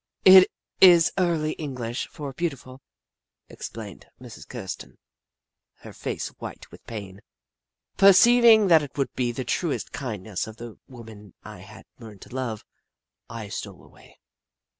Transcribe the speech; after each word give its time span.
"It 0.25 0.49
is 0.79 1.11
early 1.19 1.51
English 1.61 2.07
for 2.07 2.33
'beautiful,'" 2.33 2.81
ex 3.51 3.69
plained 3.69 4.07
Mrs. 4.19 4.47
Kirsten, 4.47 4.97
her 5.81 5.93
face 5.93 6.29
white 6.39 6.71
with 6.71 6.83
pain. 6.87 7.21
Perceiving 7.97 8.65
that 8.69 8.81
it 8.81 8.97
would 8.97 9.13
be 9.13 9.31
the 9.31 9.45
truest 9.45 9.91
kind 9.91 10.23
ness 10.23 10.45
to 10.45 10.53
the 10.53 10.79
woman 10.87 11.35
I 11.43 11.59
had 11.59 11.85
learned 11.99 12.23
to 12.23 12.33
love, 12.33 12.65
I 13.29 13.49
stole 13.49 13.83
away. 13.83 14.17